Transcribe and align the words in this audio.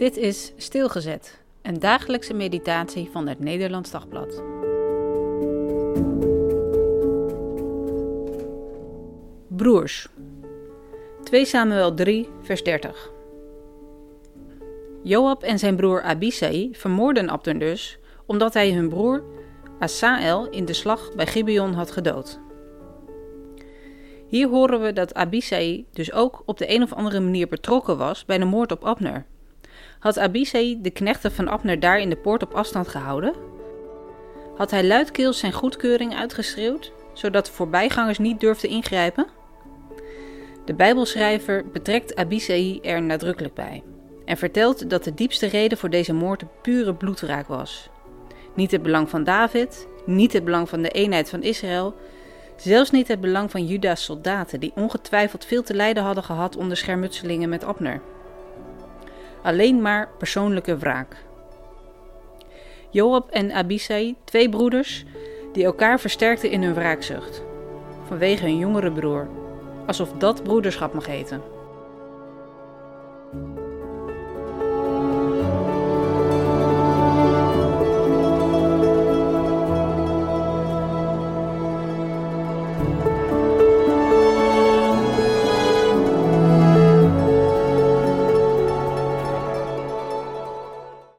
Dit 0.00 0.16
is 0.16 0.52
Stilgezet, 0.56 1.40
een 1.62 1.78
dagelijkse 1.78 2.34
meditatie 2.34 3.08
van 3.12 3.26
het 3.26 3.38
Nederlands 3.38 3.90
Dagblad. 3.90 4.42
Broers. 9.48 10.08
2 11.22 11.44
Samuel 11.44 11.94
3, 11.94 12.28
vers 12.42 12.62
30. 12.62 13.10
Joab 15.02 15.42
en 15.42 15.58
zijn 15.58 15.76
broer 15.76 16.02
Abisai 16.02 16.70
vermoorden 16.72 17.28
Abner 17.28 17.58
dus, 17.58 17.98
omdat 18.26 18.54
hij 18.54 18.72
hun 18.72 18.88
broer 18.88 19.24
Asael 19.78 20.48
in 20.48 20.64
de 20.64 20.72
slag 20.72 21.14
bij 21.14 21.26
Gibeon 21.26 21.72
had 21.72 21.90
gedood. 21.90 22.40
Hier 24.26 24.48
horen 24.48 24.80
we 24.82 24.92
dat 24.92 25.14
Abisai 25.14 25.86
dus 25.92 26.12
ook 26.12 26.42
op 26.46 26.58
de 26.58 26.74
een 26.74 26.82
of 26.82 26.92
andere 26.92 27.20
manier 27.20 27.48
betrokken 27.48 27.96
was 27.96 28.24
bij 28.24 28.38
de 28.38 28.44
moord 28.44 28.72
op 28.72 28.84
Abner. 28.84 29.26
Had 30.00 30.18
Abisai 30.18 30.80
de 30.80 30.90
knechten 30.90 31.32
van 31.32 31.48
Abner 31.48 31.80
daar 31.80 32.00
in 32.00 32.10
de 32.10 32.16
poort 32.16 32.42
op 32.42 32.54
afstand 32.54 32.88
gehouden? 32.88 33.34
Had 34.56 34.70
hij 34.70 34.84
luidkeels 34.84 35.38
zijn 35.38 35.52
goedkeuring 35.52 36.14
uitgeschreeuwd, 36.14 36.92
zodat 37.12 37.50
voorbijgangers 37.50 38.18
niet 38.18 38.40
durfden 38.40 38.70
ingrijpen? 38.70 39.26
De 40.64 40.74
Bijbelschrijver 40.74 41.64
betrekt 41.72 42.16
Abisai 42.16 42.80
er 42.82 43.02
nadrukkelijk 43.02 43.54
bij 43.54 43.82
en 44.24 44.36
vertelt 44.36 44.90
dat 44.90 45.04
de 45.04 45.14
diepste 45.14 45.46
reden 45.46 45.78
voor 45.78 45.90
deze 45.90 46.12
moord 46.12 46.44
pure 46.62 46.94
bloedwraak 46.94 47.46
was. 47.46 47.88
Niet 48.54 48.70
het 48.70 48.82
belang 48.82 49.10
van 49.10 49.24
David, 49.24 49.86
niet 50.06 50.32
het 50.32 50.44
belang 50.44 50.68
van 50.68 50.82
de 50.82 50.90
eenheid 50.90 51.30
van 51.30 51.42
Israël, 51.42 51.94
zelfs 52.56 52.90
niet 52.90 53.08
het 53.08 53.20
belang 53.20 53.50
van 53.50 53.66
Juda's 53.66 54.04
soldaten, 54.04 54.60
die 54.60 54.72
ongetwijfeld 54.74 55.44
veel 55.44 55.62
te 55.62 55.74
lijden 55.74 56.02
hadden 56.02 56.24
gehad 56.24 56.56
onder 56.56 56.76
schermutselingen 56.76 57.48
met 57.48 57.64
Abner. 57.64 58.00
Alleen 59.42 59.82
maar 59.82 60.08
persoonlijke 60.18 60.76
wraak. 60.76 61.16
Joab 62.90 63.30
en 63.30 63.52
Abisai, 63.52 64.16
twee 64.24 64.48
broeders, 64.48 65.04
die 65.52 65.64
elkaar 65.64 66.00
versterkten 66.00 66.50
in 66.50 66.62
hun 66.62 66.74
wraakzucht, 66.74 67.42
vanwege 68.06 68.44
hun 68.44 68.58
jongere 68.58 68.92
broer, 68.92 69.28
alsof 69.86 70.12
dat 70.12 70.42
broederschap 70.42 70.94
mag 70.94 71.06
heten. 71.06 71.42